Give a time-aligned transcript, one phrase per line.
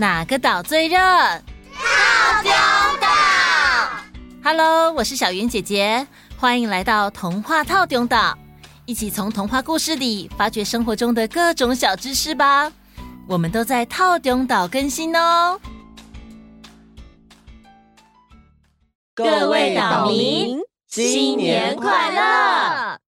[0.00, 0.96] 哪个岛最热？
[0.96, 2.50] 套丁
[2.98, 3.06] 岛。
[4.42, 6.06] Hello，我是小云姐姐，
[6.38, 8.34] 欢迎来到童话套丁岛，
[8.86, 12.72] 一起从童话故事里发掘生活中的各种小知识吧。
[13.28, 15.60] 我们都在套丁岛更新哦。
[19.14, 22.98] 各位岛民，新年快乐！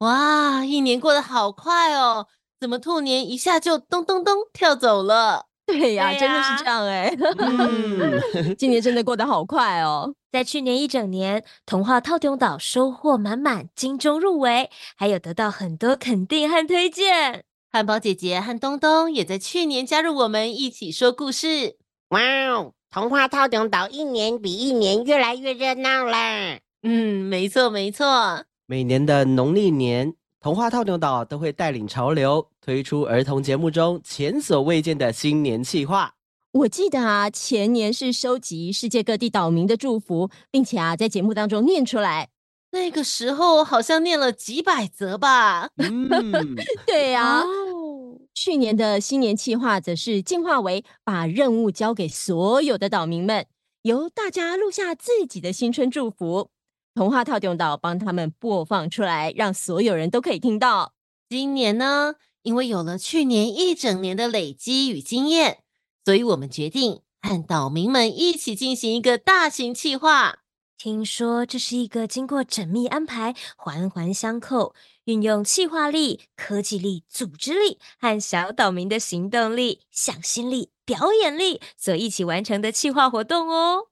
[0.00, 2.26] 哇，一年过得好快哦，
[2.60, 5.46] 怎么兔年一下就咚咚咚跳走了？
[5.66, 8.54] 对呀、啊，真的是这样哎、欸。
[8.58, 10.14] 今年真的过得好快哦。
[10.30, 17.44] 在去年一整年，童话套中岛收获满满，金钟入围，还有得到很多肯定和推荐。
[17.70, 21.76] 汉堡姐姐和东东也在去年加入我们一起说故事。
[22.08, 26.58] 哇哦，童话套中岛一年比一年越来越热闹啦。
[26.82, 28.44] 嗯，没错没错。
[28.66, 36.14] 每年的农历年，童话套牛岛都会带领潮流，推出儿童节目中前所未见的新年企划。
[36.50, 42.30] 我记得啊，前年是收集世界各地岛民的祝福，并且啊，在节目当中念出来。
[42.72, 45.70] 那个时候好像念了几百则吧？
[45.76, 47.42] 嗯， 对呀、啊。
[47.42, 53.46] 哦，去年的新年企划则是进化为把任务交给所有的岛民们，
[53.82, 56.48] 由大家录下自己的新春祝福。
[56.94, 60.92] 童话套用岛帮他们播放出来，让所有人都可以听到。
[61.28, 65.62] 今年呢，因为有了去年一整年的累积与经验，
[66.04, 70.40] 所以我们决定和岛民们一起进行一个大型企划。
[70.76, 74.74] 听说这是一个经过缜密安排、环环相扣、
[75.04, 83.84] 运用企划力、科技力、组织力和小岛民的行动力、向心力、表演力所一起完成的企划活动哦。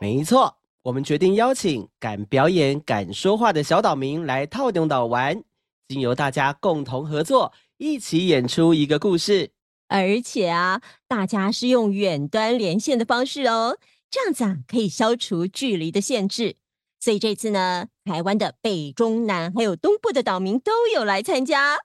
[0.00, 0.61] 没错。
[0.84, 5.44] 我们决定邀请敢表演、敢说话的小岛民来套用岛玩，
[5.86, 9.52] 经由大家共同合作，一起演出一个故事。
[9.86, 13.78] 而且啊，大家是用远端连线的方式哦，
[14.10, 16.56] 这样子啊，可以消除距离的限制。
[16.98, 21.78] 所以这次呢，台湾的北、中、南还有东部的岛民都有来参加。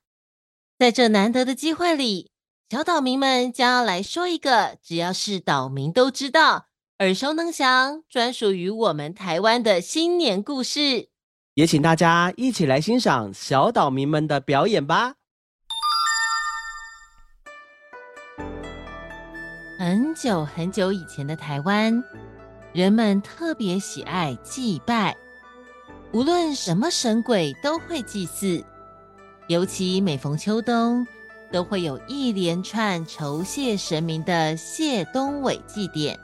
[0.79, 2.31] 在这难得的机会里，
[2.71, 6.66] 小岛民们将要来说一个只要是岛民都知道。
[6.99, 11.09] 耳熟能详，专属于我们台湾的新年故事，
[11.53, 15.13] 也请大家一起来欣赏小岛民们的表演吧。
[19.77, 22.03] 很久很久以前的台湾，
[22.73, 25.15] 人们特别喜爱祭拜，
[26.11, 28.65] 无论什么神鬼都会祭祀，
[29.47, 31.05] 尤其每逢秋冬，
[31.51, 36.19] 都会有一连串酬谢神明的谢东韦祭典。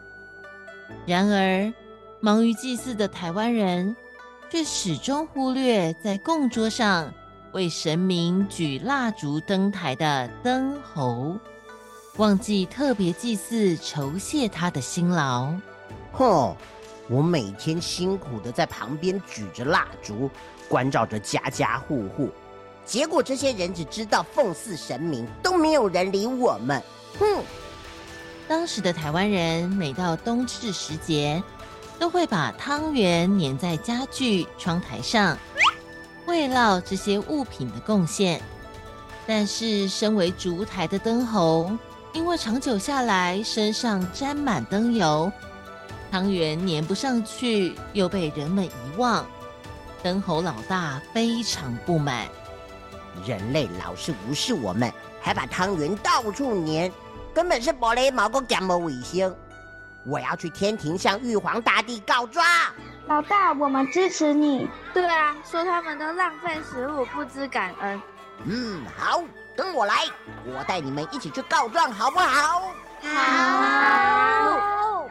[1.06, 1.74] 然而，
[2.20, 3.96] 忙于祭祀的台湾人，
[4.50, 7.14] 却始终忽略在供桌上
[7.52, 11.38] 为神明举蜡烛灯台的灯猴，
[12.18, 15.54] 忘记特别祭祀酬谢他的辛劳。
[16.14, 16.56] 哼，
[17.10, 20.30] 我每天辛苦的在旁边举着蜡烛，
[20.70, 22.30] 关照着家家户户，
[22.86, 26.81] 结果这些人只知道奉祀神明，都没有人理我们。
[27.20, 27.44] 哼。
[28.48, 31.42] 当时的台湾人每到冬至时节，
[31.98, 35.38] 都会把汤圆粘在家具、窗台上，
[36.25, 38.42] 慰劳这些物品的贡献。
[39.25, 41.72] 但是，身为烛台的灯猴，
[42.12, 45.31] 因为长久下来身上沾满灯油，
[46.12, 49.25] 汤圆粘不上去，又被人们遗忘，
[50.04, 52.28] 灯猴老大非常不满。
[53.25, 54.92] 人类老是无视我们，
[55.22, 56.92] 还把汤圆到处粘。
[57.33, 59.35] 根本是玻璃毛公讲没卫星，
[60.06, 62.45] 我要去天庭向玉皇大帝告状。
[63.07, 64.69] 老大，我们支持你。
[64.94, 68.01] 对啊，说他们都浪费食物，不知感恩。
[68.45, 69.24] 嗯，好，
[69.57, 70.06] 跟我来，
[70.45, 72.62] 我带你们一起去告状，好不好？
[73.01, 75.07] 好。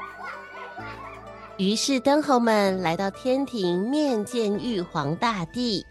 [1.59, 5.85] 于是灯猴们来到天庭面见玉皇大帝，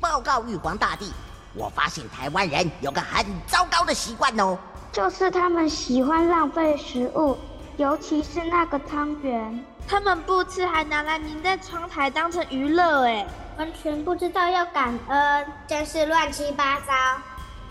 [0.00, 1.12] 报告玉皇大帝，
[1.54, 4.58] 我发现台湾人有个很糟糕的习惯哦，
[4.96, 7.36] 就是他们喜欢浪费食物，
[7.76, 13.26] 尤其是那个汤圆，他们不吃还拿来粘在窗台当成娱乐，哎，
[13.58, 16.94] 完全不知道要感恩，真是乱七八糟。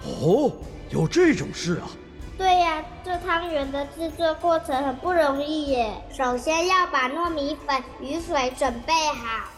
[0.03, 0.51] 哦，
[0.91, 1.89] 有这种事啊？
[2.37, 5.91] 对呀，这汤圆的制作过程很不容易耶。
[6.15, 9.49] 首先要把糯米粉与水准备好，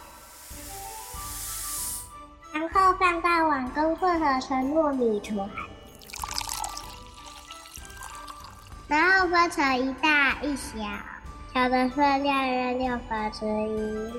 [2.54, 5.50] 然后放到碗中混合成糯米团，
[8.88, 10.78] 然后分成一大一小，
[11.54, 14.14] 小的分量约六分之一。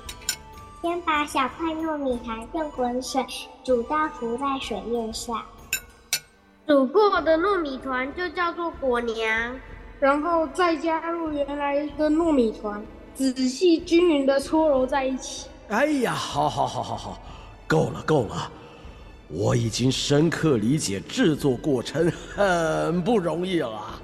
[0.83, 3.25] 先把小块糯米团用滚水
[3.65, 5.43] 煮到浮在水面上。
[6.67, 9.59] 煮过的糯米团就叫做果娘，
[9.99, 12.81] 然后再加入原来的糯米团，
[13.15, 15.49] 仔细均匀的搓揉在一起。
[15.69, 17.19] 哎呀，好好好好好，
[17.67, 18.51] 够了够了，
[19.29, 24.03] 我已经深刻理解制作过程很不容易了。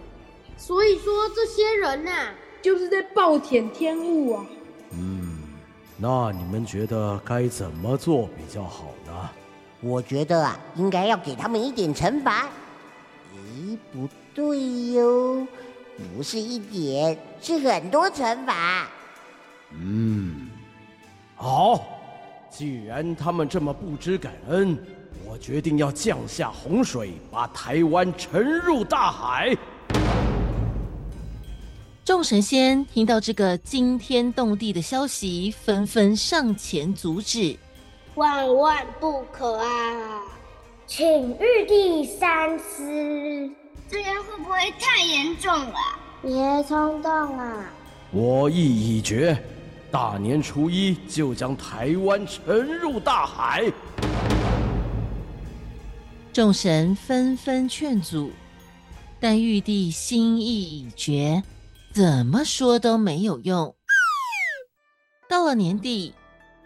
[0.57, 4.47] 所以说这些人呐、啊，就是在暴殄天物啊。
[4.93, 5.39] 嗯，
[5.97, 9.31] 那你们觉得该怎么做比较好呢？
[9.81, 12.49] 我觉得啊，应该要给他们一点惩罚。
[13.35, 15.47] 咦，不对哟，
[16.17, 18.89] 不是一点，是很多惩罚。
[19.73, 20.49] 嗯，
[21.37, 21.85] 好，
[22.49, 24.79] 既然他们这么不知感恩，
[25.27, 29.55] 我决定要降下洪水，把台湾沉入大海。
[32.15, 37.59] 众神仙听到这个惊天动地的消息，纷纷上前阻止。
[38.15, 40.23] 万万不可啊！
[40.87, 43.51] 请玉帝三思，
[43.91, 45.75] 这样会不会太严重了？
[46.23, 47.69] 别冲动啊！
[48.13, 49.37] 我意已决，
[49.91, 53.65] 大年初一就将台湾沉入大海。
[56.33, 58.31] 众神纷纷劝阻，
[59.19, 61.43] 但玉帝心意已决，
[61.95, 63.75] 怎么说都没有用。
[65.29, 66.13] 到了年底。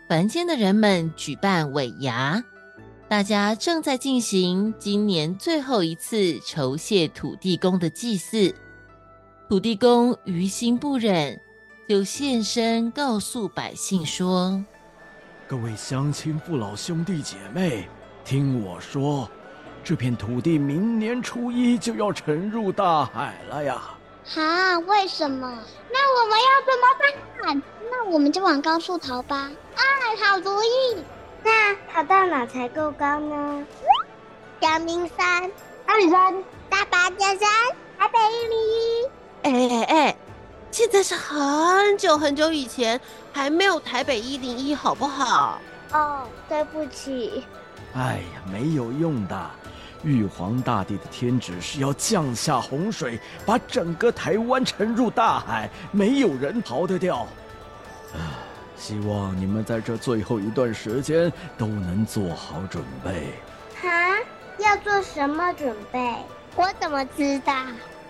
[0.08, 2.42] 凡间的人们举办尾牙，
[3.10, 8.54] 大家正在进行今年最后一次酬谢土地公的祭祀。
[9.50, 11.38] 土地公于心不忍，
[11.86, 14.64] 就现身告诉百姓说
[15.46, 17.86] ：“各位乡亲父老兄弟姐妹，
[18.24, 19.31] 听我说，
[19.84, 23.94] 这片土地明年初一就要沉入大海了呀！”
[24.36, 24.78] 啊？
[24.80, 25.58] 为什么？
[25.90, 27.62] 那我们要怎么办？
[27.90, 29.50] 那我们就往高处逃吧。
[29.75, 29.82] 啊，
[30.22, 31.02] 好主意！
[31.42, 33.64] 那逃到哪才够高呢？
[34.60, 35.50] 阳明山、
[35.86, 36.34] 阿里山、
[36.69, 37.48] 大霸尖山、
[37.98, 39.06] 台北一零一。
[39.42, 40.16] 哎哎哎，
[40.70, 43.00] 现在是很久很久以前，
[43.32, 45.60] 还没有台北一零一，好不好？
[45.92, 47.44] 哦，对不起。
[47.94, 49.50] 哎呀，没有用的。
[50.02, 57.26] 玉皇大帝的天旨是要降下洪水，把整个台湾沉入大海，没有人逃得掉。
[58.14, 58.38] 啊，
[58.78, 63.32] 希望你们在这最后一段时间都能做好准备。
[63.82, 64.16] 哈，
[64.58, 66.14] 要做什么准备？
[66.54, 67.54] 我怎么知道？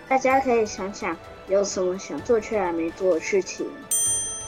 [0.07, 1.15] 大家可以想想，
[1.47, 3.67] 有什么想做却还没做的事情。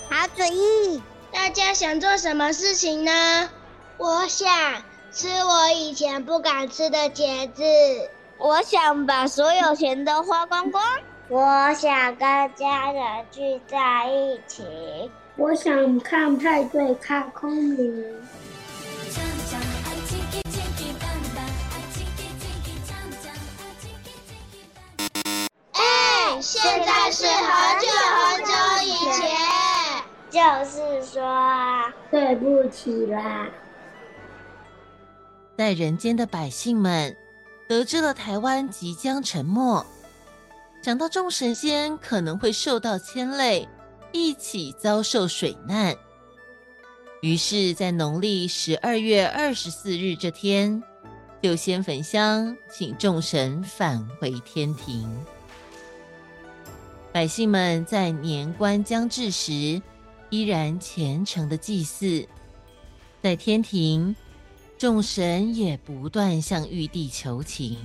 [0.09, 1.01] 好主意！
[1.31, 3.49] 大家想做什么事情呢？
[3.97, 4.49] 我想。
[5.13, 7.63] 吃我以前不敢吃的茄子，
[8.37, 10.81] 我想把所有钱都花光光。
[11.27, 18.05] 我想跟家人聚在一起，我想看派对，看空明。
[25.73, 28.51] 哎，现在是很久很久
[28.85, 29.27] 以前，
[30.29, 31.21] 就是说，
[32.09, 33.47] 对不起啦。
[35.57, 37.15] 在人间的百姓们
[37.67, 39.85] 得知了台湾即将沉没，
[40.81, 43.67] 想到众神仙可能会受到牵累，
[44.11, 45.95] 一起遭受水难，
[47.21, 50.81] 于是，在农历十二月二十四日这天，
[51.41, 55.07] 就先焚香，请众神返回天庭。
[57.13, 59.81] 百姓们在年关将至时，
[60.29, 62.27] 依然虔诚的祭祀，
[63.21, 64.15] 在天庭。
[64.81, 67.77] 众神也不断向玉帝求情。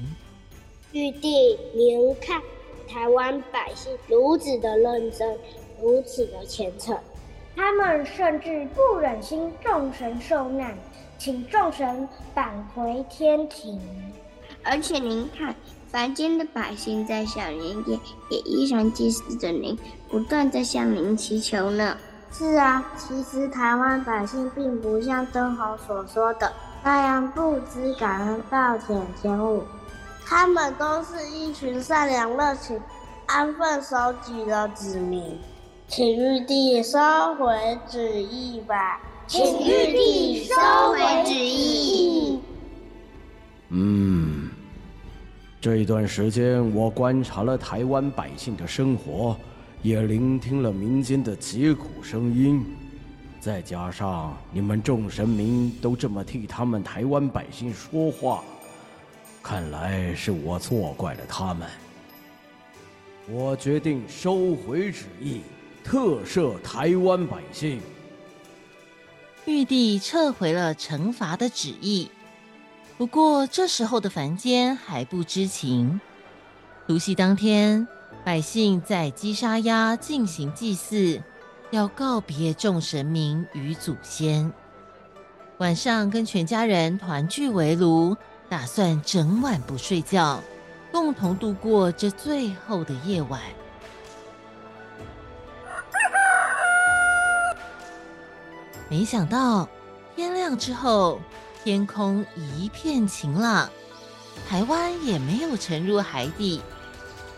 [0.92, 2.40] 玉帝，您看，
[2.88, 5.36] 台湾百姓如此的认真，
[5.78, 6.96] 如此的虔诚，
[7.54, 10.74] 他们甚至不忍心众神受难，
[11.18, 13.78] 请众神返回天庭。
[14.62, 15.54] 而且您看，
[15.90, 18.00] 凡间的百姓在想您也
[18.30, 21.98] 也依然祭祀着您，不断在向您祈求呢。
[22.32, 26.50] 是啊，其实台湾百姓并不像灯猴所说的
[26.87, 29.64] 那样不知感恩暴殄天物，
[30.25, 32.81] 他们都是一群善良热情、
[33.26, 35.21] 安分守己的子民。
[35.88, 36.97] 请玉帝收
[37.40, 42.40] 回旨意吧，请玉帝收回旨意。
[43.71, 44.49] 嗯，
[45.61, 49.37] 这一段时间我观察了台湾百姓的生活，
[49.83, 52.64] 也聆听了民间的疾苦声音，
[53.40, 58.43] 再加上你们众神明都这么替他们台湾百姓说话，
[59.43, 61.69] 看来是我错怪了他们。
[63.28, 65.43] 我决定收回旨意。
[65.85, 67.81] 特赦台湾百姓。
[69.45, 72.11] 玉帝撤回了惩罚的旨意，
[72.99, 76.00] 不过这时候的凡间还不知情。
[76.88, 77.87] 除夕当天，
[78.25, 81.23] 百姓在鸡杀鸭进行祭祀，
[81.70, 84.52] 要告别众神明与祖先。
[85.58, 88.16] 晚上跟全家人团聚围炉，
[88.49, 90.42] 打算整晚不睡觉，
[90.92, 93.40] 共同度过这最后的夜晚。
[98.88, 99.68] 没想到
[100.14, 101.20] 天亮之后，
[101.64, 103.68] 天空一片晴朗，
[104.49, 106.62] 台湾也没有沉入海底，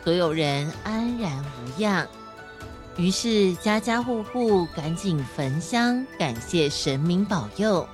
[0.04, 2.06] 所有人安然无恙。
[2.99, 7.88] 于是家家户户赶紧焚香，感谢神明保佑。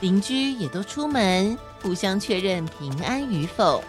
[0.00, 3.82] 邻居也都出门，互相确认平安与否，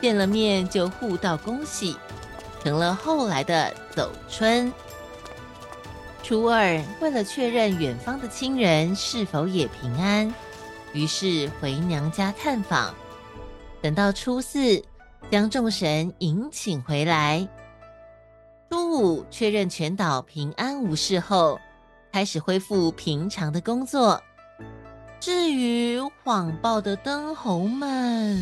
[0.00, 1.96] 见了面就互道恭喜，
[2.62, 4.72] 成了后来的走春。
[6.22, 10.32] 初二，为了确认远方的亲人是否也平安，
[10.92, 12.94] 于是回娘家探访。
[13.82, 14.80] 等到初四，
[15.28, 17.46] 将众神迎请回来。
[18.70, 21.60] 初五，确认全岛平安无事后，
[22.12, 24.20] 开始恢复平常的工作。
[25.20, 28.36] 至于谎报的灯猴们，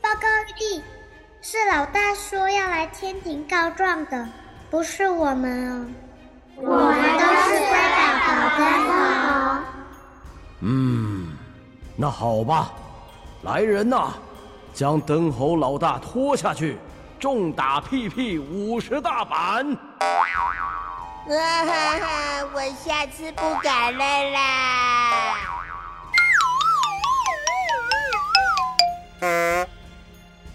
[0.00, 0.82] 报告玉帝，
[1.40, 4.28] 是老大说要来天庭告状的。
[4.70, 5.94] 不是我们
[6.56, 9.64] 哦，我们都是乖宝宝灯猴。
[10.60, 11.36] 嗯，
[11.96, 12.72] 那好吧，
[13.42, 14.12] 来人呐，
[14.72, 16.78] 将灯猴老大拖下去，
[17.20, 19.70] 重打屁屁五十大板。
[21.28, 25.36] 啊哈哈，我下次不敢了啦。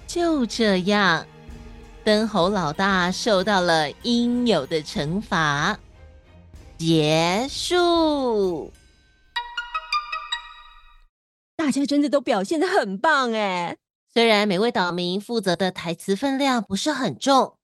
[0.07, 1.25] 就这样。
[2.03, 5.77] 灯猴老大受到了应有的惩罚，
[6.77, 8.71] 结束。
[11.55, 13.77] 大家真的都表现的很棒哎！
[14.15, 17.57] 虽然每位岛民负责的台词分量不是很重，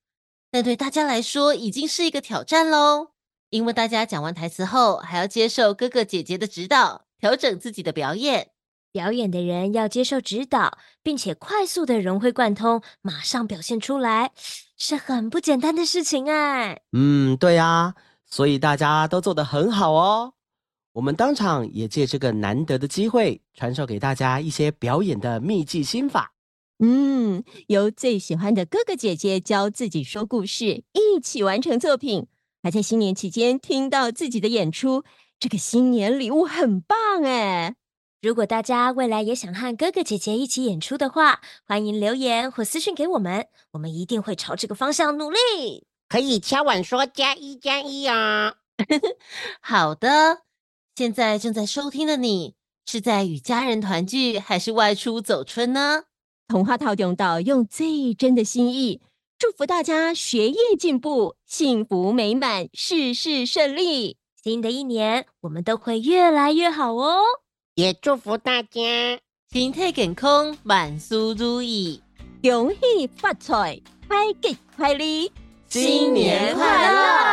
[0.52, 3.12] 但对大家来说已经是一个挑战喽。
[3.52, 8.50] 因为大家讲完台词后，还要接受哥哥姐姐的指导，调整自己的表演。
[8.92, 14.34] 表演的人要接受指导，并且快速的融会贯通，马上表现出来，
[14.76, 16.82] 是很不简单的事情哎。
[16.92, 20.34] 嗯，对啊，所以大家都做得很好哦。
[20.92, 26.34] 我们当场也借这个难得的机会，传授给大家一些表演的秘技心法。
[26.84, 32.26] 嗯，由最喜欢的哥哥姐姐教自己说故事，一起完成作品，
[32.64, 35.04] 还在新年期间听到自己的演出，
[35.40, 37.76] 这个新年礼物很棒哎。
[38.20, 45.86] 如果大家未来也想和哥哥姐姐一起演出的话，欢迎留言或私讯给我们，我们一定会朝这个方向努力。
[46.10, 48.56] 可以敲碗说加一加一哦。
[49.62, 50.42] 好的，
[50.96, 52.56] 现在正在收听的你
[52.88, 56.06] 是在与家人团聚，还是外出走春呢？
[56.52, 59.00] 童话套用到用最真的心意，
[59.40, 64.18] 祝福大家学业进步，幸福美满，事事顺利。
[64.44, 67.22] 新的一年，我们都会越来越好哦。
[67.76, 68.70] 也祝福大家
[69.50, 72.02] 身体健康，万事如意，
[72.42, 75.32] 恭喜发财，开吉快利，
[75.70, 77.31] 新年快乐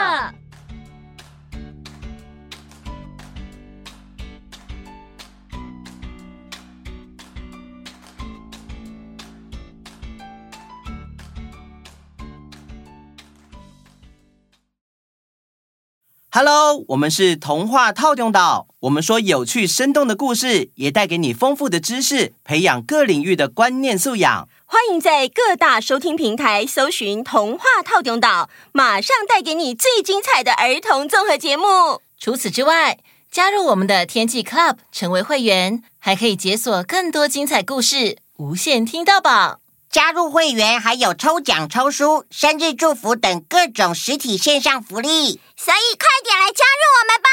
[16.38, 18.68] ！Hello，我们是童话套用岛。
[18.82, 24.48] 我们说有趣生动的故事，也带给你丰富的知识，培养各领域的观念素养。
[24.64, 32.00] 欢迎在各大收听平台搜寻“童话套用岛”，马上带给你最精彩的儿童综合节目。
[32.16, 32.98] 除此之外，
[33.32, 39.58] 加入我们的天气 Club，成为会员，还可以解锁更多精彩故事，无限听到饱。
[39.90, 45.40] 加入会员还有抽奖抽书生日祝福等各种实体线上福利。
[45.56, 47.28] 所以快点来加入我们吧。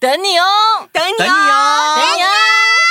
[0.00, 0.88] 等你哦。
[0.92, 1.96] 等你哦。
[1.96, 2.87] 等你哦。